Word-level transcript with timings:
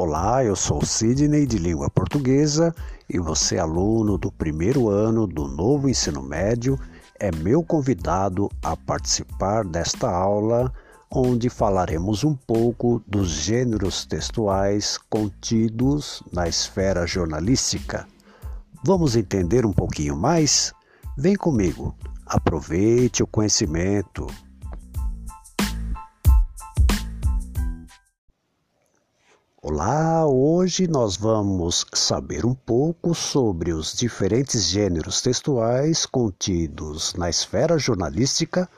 Olá, 0.00 0.44
eu 0.44 0.54
sou 0.54 0.84
Sidney 0.84 1.44
de 1.44 1.58
língua 1.58 1.90
portuguesa 1.90 2.72
e 3.10 3.18
você, 3.18 3.58
aluno 3.58 4.16
do 4.16 4.30
primeiro 4.30 4.88
ano 4.88 5.26
do 5.26 5.48
novo 5.48 5.88
ensino 5.88 6.22
médio, 6.22 6.78
é 7.18 7.32
meu 7.32 7.64
convidado 7.64 8.48
a 8.62 8.76
participar 8.76 9.64
desta 9.64 10.08
aula 10.08 10.72
onde 11.10 11.50
falaremos 11.50 12.22
um 12.22 12.32
pouco 12.32 13.02
dos 13.08 13.28
gêneros 13.28 14.06
textuais 14.06 14.96
contidos 15.10 16.22
na 16.32 16.46
esfera 16.46 17.04
jornalística. 17.04 18.06
Vamos 18.84 19.16
entender 19.16 19.66
um 19.66 19.72
pouquinho 19.72 20.16
mais? 20.16 20.72
Vem 21.16 21.34
comigo, 21.34 21.92
aproveite 22.24 23.24
o 23.24 23.26
conhecimento. 23.26 24.28
Olá, 29.60 30.24
hoje 30.24 30.86
nós 30.86 31.16
vamos 31.16 31.84
saber 31.92 32.46
um 32.46 32.54
pouco 32.54 33.12
sobre 33.12 33.72
os 33.72 33.92
diferentes 33.92 34.66
gêneros 34.66 35.20
textuais 35.20 36.06
contidos 36.06 37.12
na 37.14 37.28
esfera 37.28 37.76
jornalística, 37.76 38.70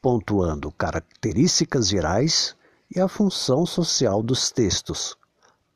pontuando 0.00 0.72
características 0.72 1.86
gerais 1.86 2.56
e 2.90 2.98
a 2.98 3.08
função 3.08 3.66
social 3.66 4.22
dos 4.22 4.50
textos, 4.50 5.18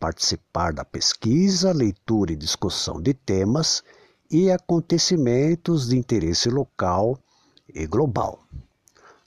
participar 0.01 0.73
da 0.73 0.87
pesquisa, 0.87 1.70
leitura 1.70 2.32
e 2.32 2.37
discussão 2.37 2.98
de 2.98 3.12
temas 3.12 3.84
e 4.30 4.51
acontecimentos 4.51 5.87
de 5.87 5.98
interesse 5.98 6.48
local 6.48 7.18
e 7.68 7.87
global. 7.87 8.41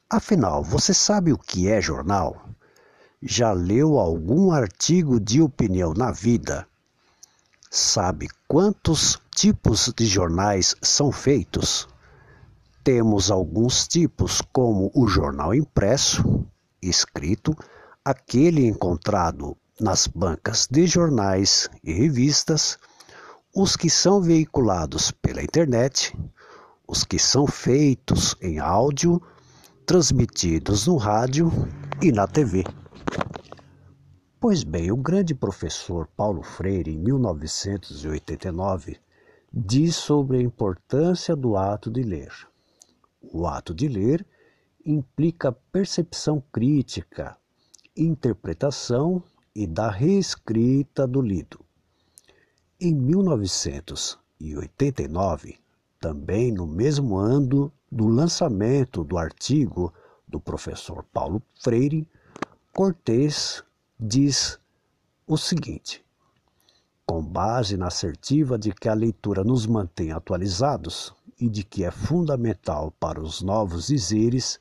Afinal, 0.10 0.64
você 0.64 0.92
sabe 0.92 1.32
o 1.32 1.38
que 1.38 1.70
é 1.70 1.80
jornal? 1.80 2.50
Já 3.22 3.52
leu 3.52 4.00
algum 4.00 4.50
artigo 4.50 5.20
de 5.20 5.42
opinião 5.42 5.94
na 5.94 6.10
vida? 6.10 6.66
Sabe 7.70 8.30
quantos 8.48 9.20
tipos 9.36 9.92
de 9.94 10.06
jornais 10.06 10.74
são 10.82 11.12
feitos? 11.12 11.86
Temos 12.82 13.30
alguns 13.30 13.86
tipos, 13.90 14.42
como 14.54 14.90
o 14.96 15.06
jornal 15.06 15.54
impresso, 15.54 16.48
escrito, 16.82 17.54
aquele 18.06 18.66
encontrado 18.66 19.58
nas 19.82 20.08
bancas 20.08 20.66
de 20.72 20.88
jornais 20.88 21.70
e 21.84 21.92
revistas, 21.92 22.80
os 23.54 23.76
que 23.76 23.90
são 23.90 24.22
veiculados 24.22 25.12
pela 25.12 25.44
internet, 25.44 26.18
os 26.88 27.04
que 27.04 27.20
são 27.20 27.46
feitos 27.46 28.34
em 28.42 28.60
áudio, 28.60 29.22
transmitidos 29.86 30.88
no 30.88 30.96
rádio 30.96 31.52
e 32.02 32.14
na 32.14 32.26
TV. 32.26 32.64
Pois 34.42 34.64
bem, 34.64 34.90
o 34.90 34.96
grande 34.96 35.36
professor 35.36 36.08
Paulo 36.16 36.42
Freire, 36.42 36.94
em 36.94 36.98
1989, 36.98 38.98
diz 39.52 39.98
sobre 39.98 40.38
a 40.38 40.42
importância 40.42 41.36
do 41.36 41.58
ato 41.58 41.92
de 41.92 42.02
ler. 42.02 42.32
O 43.22 43.46
ato 43.46 43.74
de 43.74 43.90
ler 43.90 44.26
implica 44.86 45.52
percepção 45.52 46.42
crítica, 46.54 47.36
interpretação 47.98 49.22
e 49.54 49.68
da 49.68 49.92
reescrita 49.92 51.06
do 51.06 51.22
lido. 51.22 51.60
Em 52.80 52.96
1989, 52.96 55.60
também 56.00 56.50
no 56.50 56.66
mesmo 56.66 57.18
ano 57.18 57.74
do 57.92 58.08
lançamento 58.08 59.04
do 59.04 59.18
artigo 59.18 59.94
do 60.26 60.40
professor 60.40 61.04
Paulo 61.12 61.44
Freire, 61.62 62.08
Cortês 62.72 63.66
diz 64.00 64.58
o 65.28 65.38
seguinte: 65.38 66.04
com 67.06 67.22
base 67.22 67.76
na 67.76 67.88
assertiva 67.88 68.58
de 68.58 68.72
que 68.72 68.88
a 68.88 68.94
leitura 68.94 69.44
nos 69.44 69.66
mantém 69.66 70.12
atualizados 70.12 71.14
e 71.40 71.50
de 71.50 71.64
que 71.64 71.84
é 71.84 71.92
fundamental 71.92 72.92
para 73.00 73.22
os 73.22 73.42
novos 73.42 73.88
dizeres, 73.88 74.60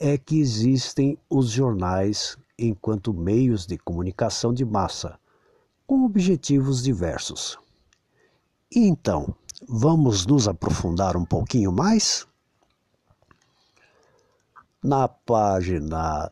é 0.00 0.16
que 0.16 0.38
existem 0.38 1.18
os 1.28 1.50
jornais 1.50 2.38
enquanto 2.58 3.12
meios 3.12 3.66
de 3.66 3.76
comunicação 3.76 4.52
de 4.52 4.64
massa, 4.64 5.18
com 5.86 6.04
objetivos 6.04 6.82
diversos. 6.82 7.58
E 8.74 8.86
então, 8.86 9.34
vamos 9.68 10.26
nos 10.26 10.46
aprofundar 10.46 11.16
um 11.16 11.24
pouquinho 11.24 11.72
mais? 11.72 12.26
Na 14.82 15.08
página 15.08 16.30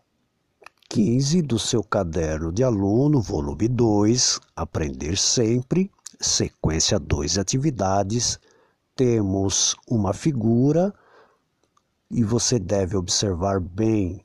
15 0.89 1.43
do 1.43 1.59
seu 1.59 1.83
caderno 1.83 2.53
de 2.53 2.63
aluno, 2.63 3.21
volume 3.21 3.67
2, 3.69 4.41
Aprender 4.55 5.19
Sempre, 5.19 5.91
sequência 6.21 6.99
2 6.99 7.39
atividades, 7.39 8.39
temos 8.95 9.77
uma 9.89 10.15
figura 10.15 10.95
e 12.11 12.23
você 12.23 12.59
deve 12.59 12.97
observar 12.97 13.61
bem 13.61 14.25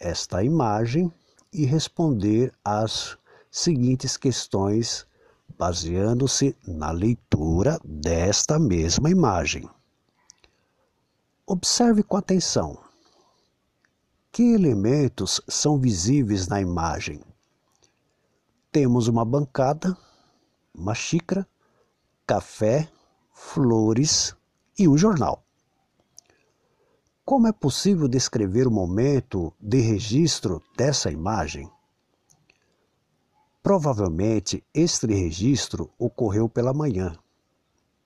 esta 0.00 0.42
imagem 0.42 1.12
e 1.52 1.66
responder 1.66 2.52
às 2.64 3.16
seguintes 3.50 4.16
questões 4.16 5.06
baseando-se 5.58 6.56
na 6.66 6.90
leitura 6.90 7.78
desta 7.84 8.58
mesma 8.58 9.10
imagem. 9.10 9.68
Observe 11.46 12.02
com 12.02 12.16
atenção. 12.16 12.87
Que 14.38 14.52
elementos 14.52 15.40
são 15.48 15.76
visíveis 15.80 16.46
na 16.46 16.60
imagem? 16.60 17.20
Temos 18.70 19.08
uma 19.08 19.24
bancada, 19.24 19.98
uma 20.72 20.94
xícara, 20.94 21.44
café, 22.24 22.88
flores 23.32 24.36
e 24.78 24.86
um 24.86 24.96
jornal. 24.96 25.42
Como 27.24 27.48
é 27.48 27.52
possível 27.52 28.06
descrever 28.06 28.68
o 28.68 28.70
momento 28.70 29.52
de 29.58 29.80
registro 29.80 30.62
dessa 30.76 31.10
imagem? 31.10 31.68
Provavelmente 33.60 34.62
este 34.72 35.08
registro 35.08 35.90
ocorreu 35.98 36.48
pela 36.48 36.72
manhã, 36.72 37.18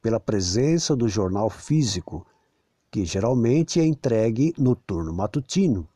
pela 0.00 0.18
presença 0.18 0.96
do 0.96 1.10
jornal 1.10 1.50
físico, 1.50 2.26
que 2.90 3.04
geralmente 3.04 3.78
é 3.78 3.84
entregue 3.84 4.54
no 4.56 4.74
turno 4.74 5.12
matutino 5.12 5.86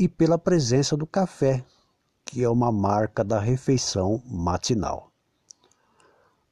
e 0.00 0.08
pela 0.08 0.38
presença 0.38 0.96
do 0.96 1.06
café, 1.06 1.62
que 2.24 2.42
é 2.42 2.48
uma 2.48 2.72
marca 2.72 3.22
da 3.22 3.38
refeição 3.38 4.22
matinal. 4.24 5.12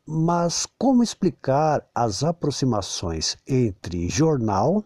Mas 0.07 0.67
como 0.79 1.03
explicar 1.03 1.83
as 1.95 2.23
aproximações 2.23 3.39
entre 3.47 4.07
jornal 4.07 4.85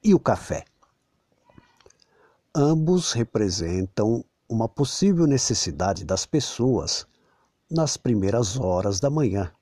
e 0.00 0.14
o 0.14 0.20
café? 0.20 0.64
Ambos 2.54 3.10
representam 3.10 4.24
uma 4.48 4.68
possível 4.68 5.26
necessidade 5.26 6.04
das 6.04 6.24
pessoas 6.24 7.04
nas 7.68 7.96
primeiras 7.96 8.56
horas 8.56 9.00
da 9.00 9.10
manhã. 9.10 9.52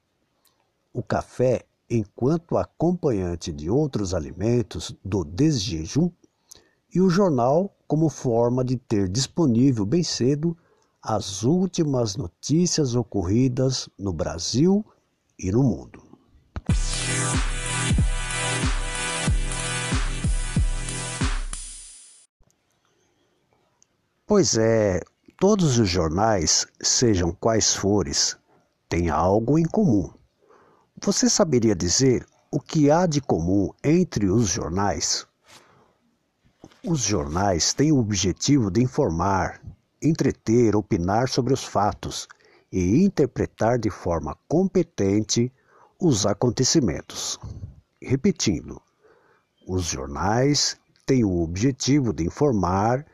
O 0.92 1.02
café, 1.02 1.64
enquanto 1.88 2.58
acompanhante 2.58 3.50
de 3.50 3.70
outros 3.70 4.12
alimentos 4.12 4.94
do 5.02 5.24
desjejum, 5.24 6.10
e 6.94 7.00
o 7.00 7.08
jornal 7.08 7.74
como 7.90 8.08
forma 8.08 8.64
de 8.64 8.76
ter 8.76 9.08
disponível 9.08 9.84
bem 9.84 10.04
cedo 10.04 10.56
as 11.02 11.42
últimas 11.42 12.14
notícias 12.14 12.94
ocorridas 12.94 13.88
no 13.98 14.12
Brasil 14.12 14.86
e 15.36 15.50
no 15.50 15.64
mundo. 15.64 16.00
Pois 24.24 24.56
é, 24.56 25.00
todos 25.36 25.80
os 25.80 25.88
jornais, 25.88 26.68
sejam 26.80 27.32
quais 27.32 27.74
forem, 27.74 28.12
têm 28.88 29.10
algo 29.10 29.58
em 29.58 29.64
comum. 29.64 30.08
Você 31.02 31.28
saberia 31.28 31.74
dizer 31.74 32.24
o 32.52 32.60
que 32.60 32.88
há 32.88 33.04
de 33.04 33.20
comum 33.20 33.72
entre 33.82 34.30
os 34.30 34.46
jornais? 34.46 35.26
Os 36.82 37.00
jornais 37.00 37.74
têm 37.74 37.92
o 37.92 37.98
objetivo 37.98 38.70
de 38.70 38.82
informar, 38.82 39.60
entreter, 40.00 40.74
opinar 40.74 41.28
sobre 41.28 41.52
os 41.52 41.62
fatos 41.62 42.26
e 42.72 43.04
interpretar 43.04 43.78
de 43.78 43.90
forma 43.90 44.34
competente 44.48 45.52
os 46.00 46.24
acontecimentos. 46.24 47.38
Repetindo, 48.00 48.80
os 49.68 49.84
jornais 49.84 50.78
têm 51.04 51.22
o 51.22 51.42
objetivo 51.42 52.14
de 52.14 52.24
informar, 52.24 53.04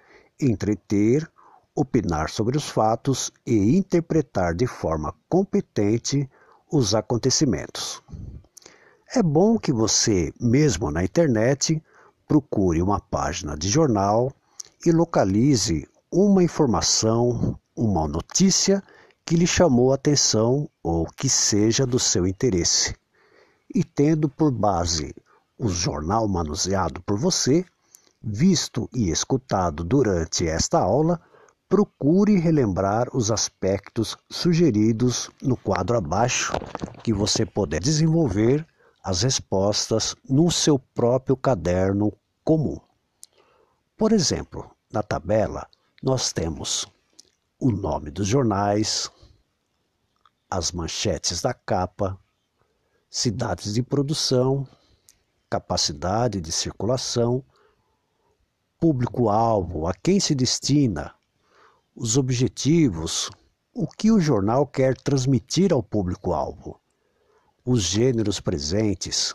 entreter, 0.40 1.28
opinar 1.74 2.30
sobre 2.30 2.56
os 2.56 2.68
fatos 2.68 3.32
e 3.44 3.76
interpretar 3.76 4.54
de 4.54 4.68
forma 4.68 5.12
competente 5.28 6.30
os 6.70 6.94
acontecimentos. 6.94 8.00
É 9.12 9.20
bom 9.24 9.58
que 9.58 9.72
você, 9.72 10.32
mesmo 10.40 10.92
na 10.92 11.02
internet, 11.02 11.82
procure 12.26 12.82
uma 12.82 13.00
página 13.00 13.56
de 13.56 13.68
jornal 13.68 14.32
e 14.84 14.90
localize 14.90 15.88
uma 16.10 16.42
informação, 16.42 17.58
uma 17.74 18.08
notícia 18.08 18.82
que 19.24 19.36
lhe 19.36 19.46
chamou 19.46 19.92
a 19.92 19.96
atenção 19.96 20.68
ou 20.82 21.06
que 21.06 21.28
seja 21.28 21.86
do 21.86 21.98
seu 21.98 22.26
interesse. 22.26 22.94
E 23.74 23.82
tendo 23.82 24.28
por 24.28 24.50
base 24.50 25.14
o 25.58 25.68
jornal 25.68 26.28
manuseado 26.28 27.00
por 27.02 27.18
você, 27.18 27.64
visto 28.22 28.88
e 28.94 29.10
escutado 29.10 29.84
durante 29.84 30.46
esta 30.46 30.78
aula, 30.78 31.20
procure 31.68 32.38
relembrar 32.38 33.08
os 33.12 33.30
aspectos 33.30 34.16
sugeridos 34.30 35.30
no 35.42 35.56
quadro 35.56 35.96
abaixo, 35.96 36.52
que 37.02 37.12
você 37.12 37.44
poder 37.44 37.80
desenvolver 37.80 38.66
as 39.06 39.22
respostas 39.22 40.16
no 40.28 40.50
seu 40.50 40.80
próprio 40.80 41.36
caderno 41.36 42.12
comum. 42.42 42.80
Por 43.96 44.10
exemplo, 44.10 44.68
na 44.92 45.00
tabela, 45.00 45.68
nós 46.02 46.32
temos 46.32 46.88
o 47.56 47.70
nome 47.70 48.10
dos 48.10 48.26
jornais, 48.26 49.08
as 50.50 50.72
manchetes 50.72 51.40
da 51.40 51.54
capa, 51.54 52.18
cidades 53.08 53.74
de 53.74 53.80
produção, 53.80 54.66
capacidade 55.48 56.40
de 56.40 56.50
circulação, 56.50 57.44
público-alvo, 58.76 59.86
a 59.86 59.94
quem 59.94 60.18
se 60.18 60.34
destina, 60.34 61.14
os 61.94 62.16
objetivos, 62.16 63.30
o 63.72 63.86
que 63.86 64.10
o 64.10 64.18
jornal 64.18 64.66
quer 64.66 64.96
transmitir 64.96 65.72
ao 65.72 65.80
público-alvo, 65.80 66.80
os 67.68 67.82
gêneros 67.82 68.38
presentes, 68.38 69.34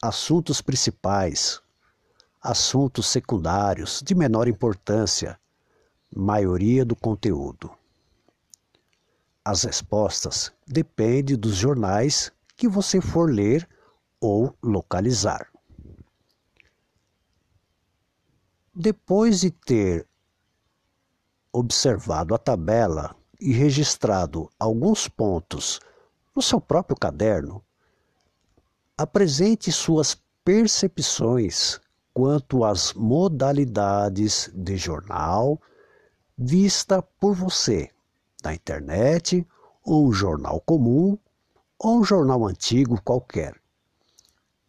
assuntos 0.00 0.62
principais, 0.62 1.60
assuntos 2.40 3.06
secundários 3.06 4.02
de 4.02 4.14
menor 4.14 4.48
importância, 4.48 5.38
maioria 6.10 6.86
do 6.86 6.96
conteúdo. 6.96 7.70
As 9.44 9.64
respostas 9.64 10.50
dependem 10.66 11.36
dos 11.36 11.54
jornais 11.54 12.32
que 12.56 12.66
você 12.66 12.98
for 12.98 13.30
ler 13.30 13.68
ou 14.18 14.56
localizar. 14.62 15.46
Depois 18.74 19.40
de 19.40 19.50
ter 19.50 20.08
observado 21.52 22.34
a 22.34 22.38
tabela 22.38 23.14
e 23.38 23.52
registrado 23.52 24.50
alguns 24.58 25.08
pontos 25.08 25.78
no 26.34 26.40
seu 26.40 26.58
próprio 26.58 26.96
caderno, 26.96 27.65
apresente 28.96 29.70
suas 29.70 30.16
percepções 30.44 31.78
quanto 32.14 32.64
às 32.64 32.94
modalidades 32.94 34.50
de 34.54 34.76
jornal 34.76 35.60
vista 36.38 37.02
por 37.02 37.34
você 37.34 37.90
na 38.42 38.54
internet, 38.54 39.46
ou 39.84 40.08
um 40.08 40.12
jornal 40.12 40.60
comum, 40.60 41.18
ou 41.78 41.98
um 41.98 42.04
jornal 42.04 42.46
antigo 42.46 43.00
qualquer. 43.02 43.54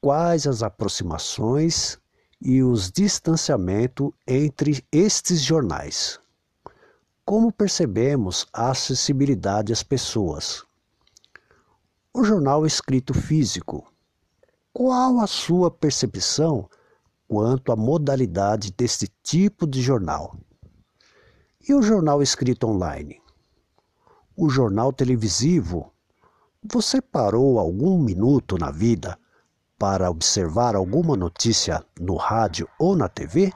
Quais 0.01 0.47
as 0.47 0.63
aproximações 0.63 1.97
e 2.41 2.63
os 2.63 2.91
distanciamentos 2.91 4.11
entre 4.27 4.83
estes 4.91 5.41
jornais? 5.41 6.19
Como 7.23 7.51
percebemos 7.51 8.45
a 8.51 8.71
acessibilidade 8.71 9.71
às 9.71 9.83
pessoas? 9.83 10.63
O 12.13 12.23
jornal 12.23 12.65
escrito 12.65 13.13
físico. 13.13 13.85
Qual 14.79 15.19
a 15.21 15.25
sua 15.25 15.71
percepção 15.71 16.69
quanto 17.27 17.71
à 17.71 17.75
modalidade 17.75 18.71
deste 18.71 19.11
tipo 19.23 19.65
de 19.65 19.81
jornal? 19.81 20.35
E 21.67 21.73
o 21.73 21.81
jornal 21.81 22.21
escrito 22.21 22.67
online? 22.67 23.19
O 24.35 24.47
jornal 24.47 24.93
televisivo? 24.93 25.91
Você 26.63 27.01
parou 27.01 27.57
algum 27.57 27.97
minuto 27.97 28.55
na 28.55 28.69
vida 28.69 29.17
para 29.79 30.11
observar 30.11 30.75
alguma 30.75 31.17
notícia 31.17 31.83
no 31.99 32.15
rádio 32.15 32.69
ou 32.77 32.95
na 32.95 33.09
TV? 33.09 33.51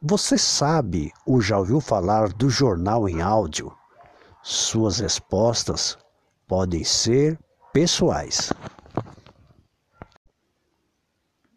Você 0.00 0.38
sabe 0.38 1.12
ou 1.26 1.38
já 1.38 1.58
ouviu 1.58 1.82
falar 1.82 2.32
do 2.32 2.48
jornal 2.48 3.06
em 3.06 3.20
áudio? 3.20 3.70
Suas 4.42 5.00
respostas 5.00 5.98
podem 6.48 6.82
ser 6.82 7.38
pessoais. 7.74 8.50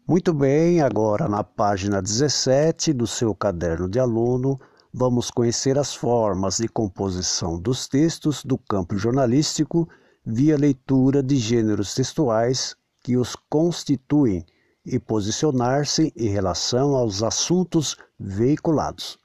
Muito 0.06 0.34
bem, 0.34 0.82
agora 0.82 1.26
na 1.30 1.42
página 1.42 2.02
17 2.02 2.92
do 2.92 3.06
seu 3.06 3.34
caderno 3.34 3.88
de 3.88 3.98
aluno, 3.98 4.60
vamos 4.92 5.30
conhecer 5.30 5.78
as 5.78 5.94
formas 5.94 6.58
de 6.58 6.68
composição 6.68 7.58
dos 7.58 7.88
textos 7.88 8.44
do 8.44 8.58
campo 8.58 8.98
jornalístico 8.98 9.88
via 10.22 10.58
leitura 10.58 11.22
de 11.22 11.36
gêneros 11.36 11.94
textuais 11.94 12.76
que 13.02 13.16
os 13.16 13.34
constituem 13.48 14.44
e 14.84 14.98
posicionar-se 14.98 16.12
em 16.14 16.28
relação 16.28 16.94
aos 16.94 17.22
assuntos 17.22 17.96
veiculados. 18.20 19.18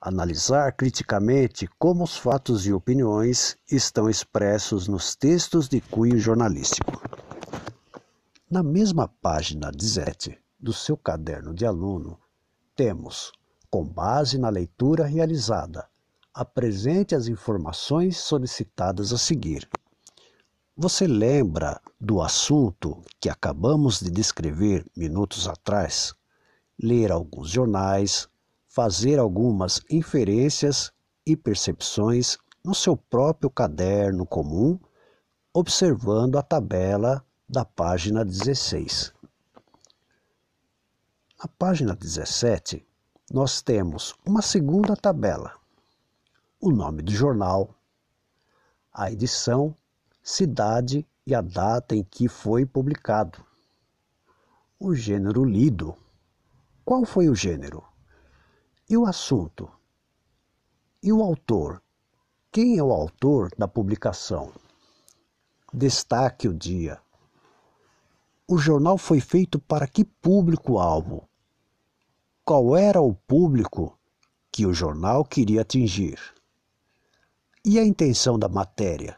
Analisar 0.00 0.70
criticamente 0.76 1.68
como 1.76 2.04
os 2.04 2.16
fatos 2.16 2.68
e 2.68 2.72
opiniões 2.72 3.56
estão 3.68 4.08
expressos 4.08 4.86
nos 4.86 5.16
textos 5.16 5.68
de 5.68 5.80
cunho 5.80 6.18
jornalístico. 6.18 7.09
Na 8.50 8.64
mesma 8.64 9.06
página 9.06 9.70
17 9.70 10.36
do 10.58 10.72
seu 10.72 10.96
caderno 10.96 11.54
de 11.54 11.64
aluno, 11.64 12.18
temos 12.74 13.30
com 13.70 13.84
base 13.84 14.38
na 14.38 14.48
leitura 14.48 15.06
realizada, 15.06 15.88
apresente 16.34 17.14
as 17.14 17.28
informações 17.28 18.16
solicitadas 18.16 19.12
a 19.12 19.18
seguir. 19.18 19.68
Você 20.76 21.06
lembra 21.06 21.80
do 22.00 22.20
assunto 22.20 23.00
que 23.20 23.28
acabamos 23.28 24.00
de 24.00 24.10
descrever 24.10 24.84
minutos 24.96 25.46
atrás? 25.46 26.12
Ler 26.76 27.12
alguns 27.12 27.50
jornais, 27.50 28.28
fazer 28.66 29.20
algumas 29.20 29.80
inferências 29.88 30.90
e 31.24 31.36
percepções 31.36 32.36
no 32.64 32.74
seu 32.74 32.96
próprio 32.96 33.48
caderno 33.48 34.26
comum, 34.26 34.76
observando 35.54 36.36
a 36.36 36.42
tabela 36.42 37.24
da 37.52 37.64
página 37.64 38.24
16. 38.24 39.12
Na 41.36 41.48
página 41.58 41.96
17, 41.96 42.86
nós 43.28 43.60
temos 43.60 44.14
uma 44.24 44.40
segunda 44.40 44.94
tabela: 44.94 45.58
o 46.60 46.70
nome 46.70 47.02
do 47.02 47.10
jornal, 47.10 47.74
a 48.92 49.10
edição, 49.10 49.74
cidade 50.22 51.04
e 51.26 51.34
a 51.34 51.40
data 51.40 51.96
em 51.96 52.04
que 52.04 52.28
foi 52.28 52.64
publicado, 52.64 53.44
o 54.78 54.94
gênero 54.94 55.44
lido. 55.44 55.96
Qual 56.84 57.04
foi 57.04 57.28
o 57.28 57.34
gênero? 57.34 57.82
E 58.88 58.96
o 58.96 59.06
assunto? 59.06 59.68
E 61.02 61.12
o 61.12 61.20
autor? 61.20 61.82
Quem 62.52 62.78
é 62.78 62.82
o 62.82 62.92
autor 62.92 63.50
da 63.58 63.66
publicação? 63.66 64.52
Destaque 65.74 66.46
o 66.46 66.54
dia. 66.54 67.00
O 68.50 68.58
jornal 68.58 68.98
foi 68.98 69.20
feito 69.20 69.60
para 69.60 69.86
que 69.86 70.04
público-alvo? 70.04 71.30
qual 72.50 72.76
era 72.76 73.00
o 73.00 73.14
público 73.14 73.96
que 74.50 74.66
o 74.66 74.74
jornal 74.74 75.24
queria 75.24 75.60
atingir. 75.60 76.18
E 77.64 77.78
a 77.78 77.84
intenção 77.84 78.36
da 78.36 78.48
matéria? 78.48 79.16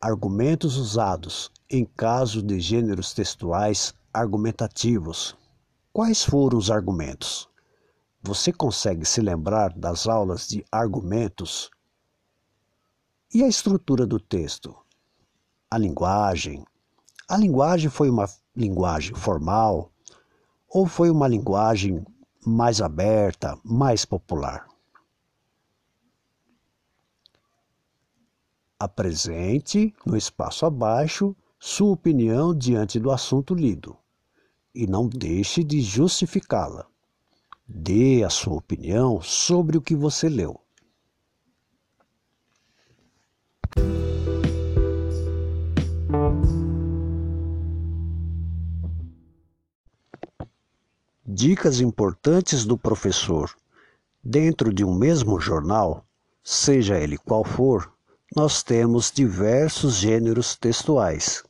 Argumentos 0.00 0.76
usados 0.76 1.50
em 1.68 1.84
caso 1.84 2.40
de 2.40 2.60
gêneros 2.60 3.12
textuais 3.12 3.92
argumentativos. 4.14 5.36
Quais 5.92 6.22
foram 6.22 6.56
os 6.56 6.70
argumentos? 6.70 7.48
Você 8.22 8.52
consegue 8.52 9.04
se 9.04 9.20
lembrar 9.20 9.72
das 9.76 10.06
aulas 10.06 10.46
de 10.46 10.64
argumentos? 10.70 11.68
E 13.34 13.42
a 13.42 13.48
estrutura 13.48 14.06
do 14.06 14.20
texto? 14.20 14.72
A 15.68 15.76
linguagem. 15.76 16.64
A 17.30 17.36
linguagem 17.36 17.88
foi 17.88 18.10
uma 18.10 18.28
linguagem 18.56 19.14
formal, 19.14 19.92
ou 20.68 20.84
foi 20.84 21.08
uma 21.08 21.28
linguagem 21.28 22.04
mais 22.44 22.80
aberta, 22.80 23.56
mais 23.62 24.04
popular? 24.04 24.66
Apresente, 28.76 29.94
no 30.04 30.16
espaço 30.16 30.66
abaixo, 30.66 31.36
sua 31.56 31.92
opinião 31.92 32.52
diante 32.52 32.98
do 32.98 33.12
assunto 33.12 33.54
lido 33.54 33.96
e 34.74 34.88
não 34.88 35.08
deixe 35.08 35.62
de 35.62 35.80
justificá-la. 35.80 36.84
Dê 37.64 38.24
a 38.24 38.28
sua 38.28 38.56
opinião 38.56 39.20
sobre 39.20 39.78
o 39.78 39.80
que 39.80 39.94
você 39.94 40.28
leu. 40.28 40.60
Dicas 51.40 51.80
importantes 51.80 52.66
do 52.66 52.76
professor. 52.76 53.50
Dentro 54.22 54.70
de 54.74 54.84
um 54.84 54.94
mesmo 54.94 55.40
jornal, 55.40 56.04
seja 56.44 57.00
ele 57.00 57.16
qual 57.16 57.44
for, 57.44 57.90
nós 58.36 58.62
temos 58.62 59.10
diversos 59.10 59.94
gêneros 59.94 60.54
textuais. 60.54 61.42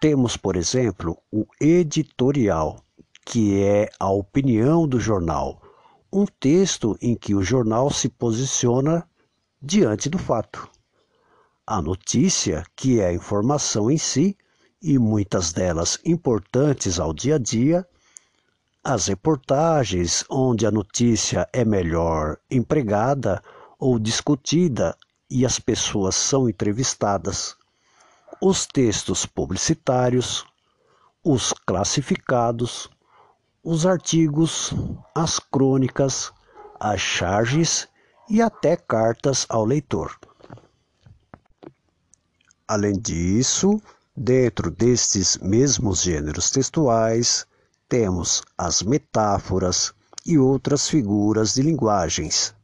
Temos, 0.00 0.36
por 0.36 0.56
exemplo, 0.56 1.16
o 1.30 1.46
editorial, 1.60 2.84
que 3.24 3.62
é 3.62 3.88
a 4.00 4.10
opinião 4.10 4.88
do 4.88 4.98
jornal, 4.98 5.62
um 6.12 6.26
texto 6.26 6.98
em 7.00 7.14
que 7.14 7.36
o 7.36 7.42
jornal 7.44 7.88
se 7.88 8.08
posiciona 8.08 9.08
diante 9.62 10.10
do 10.10 10.18
fato. 10.18 10.68
A 11.64 11.80
notícia, 11.80 12.64
que 12.74 12.98
é 12.98 13.06
a 13.06 13.14
informação 13.14 13.88
em 13.88 13.96
si, 13.96 14.36
e 14.82 14.98
muitas 14.98 15.52
delas 15.52 16.00
importantes 16.04 16.98
ao 16.98 17.14
dia 17.14 17.36
a 17.36 17.38
dia, 17.38 17.86
as 18.84 19.06
reportagens, 19.06 20.24
onde 20.28 20.66
a 20.66 20.70
notícia 20.70 21.48
é 21.52 21.64
melhor 21.64 22.36
empregada 22.50 23.40
ou 23.78 23.96
discutida 23.98 24.96
e 25.30 25.46
as 25.46 25.58
pessoas 25.58 26.16
são 26.16 26.48
entrevistadas, 26.48 27.56
os 28.40 28.66
textos 28.66 29.24
publicitários, 29.24 30.44
os 31.22 31.52
classificados, 31.52 32.90
os 33.62 33.86
artigos, 33.86 34.74
as 35.14 35.38
crônicas, 35.38 36.32
as 36.80 37.00
charges 37.00 37.88
e 38.28 38.42
até 38.42 38.76
cartas 38.76 39.46
ao 39.48 39.64
leitor. 39.64 40.18
Além 42.66 42.94
disso, 42.94 43.80
dentro 44.16 44.72
destes 44.72 45.38
mesmos 45.38 46.02
gêneros 46.02 46.50
textuais, 46.50 47.46
temos 47.92 48.40
as 48.56 48.82
metáforas 48.82 49.92
e 50.24 50.38
outras 50.38 50.88
figuras 50.88 51.52
de 51.52 51.60
linguagens. 51.60 52.54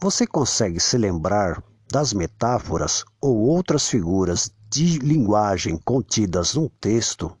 Você 0.00 0.24
consegue 0.24 0.78
se 0.78 0.96
lembrar 0.96 1.60
das 1.90 2.12
metáforas 2.12 3.04
ou 3.20 3.36
outras 3.36 3.88
figuras 3.88 4.48
de 4.70 5.00
linguagem 5.00 5.76
contidas 5.76 6.54
num 6.54 6.68
texto 6.80 7.36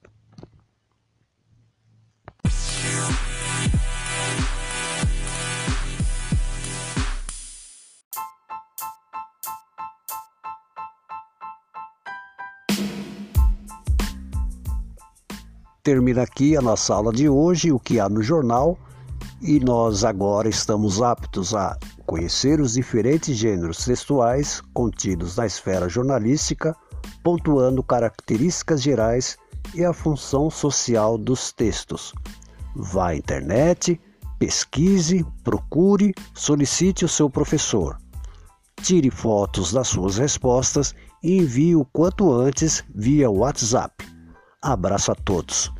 termina 15.86 16.22
aqui 16.22 16.56
a 16.56 16.60
nossa 16.60 16.92
aula 16.92 17.12
de 17.12 17.28
hoje, 17.28 17.70
o 17.70 17.78
que 17.78 18.00
há 18.00 18.08
no 18.08 18.20
jornal, 18.20 18.76
e 19.40 19.60
nós 19.60 20.02
agora 20.02 20.48
estamos 20.48 21.00
aptos 21.00 21.54
a 21.54 21.78
conhecer 22.04 22.60
os 22.60 22.72
diferentes 22.72 23.36
gêneros 23.36 23.84
textuais 23.84 24.60
contidos 24.74 25.36
na 25.36 25.46
esfera 25.46 25.88
jornalística, 25.88 26.74
pontuando 27.22 27.84
características 27.84 28.82
gerais 28.82 29.38
e 29.76 29.84
a 29.84 29.92
função 29.92 30.50
social 30.50 31.16
dos 31.16 31.52
textos. 31.52 32.12
Vá 32.74 33.10
à 33.10 33.16
internet, 33.16 34.00
pesquise, 34.40 35.24
procure, 35.44 36.12
solicite 36.34 37.04
o 37.04 37.08
seu 37.08 37.30
professor. 37.30 37.96
Tire 38.82 39.08
fotos 39.08 39.72
das 39.72 39.86
suas 39.86 40.18
respostas 40.18 40.96
e 41.22 41.38
envie 41.38 41.76
o 41.76 41.84
quanto 41.84 42.32
antes 42.32 42.82
via 42.92 43.30
WhatsApp. 43.30 44.05
Abraço 44.66 45.12
a 45.12 45.14
todos. 45.14 45.70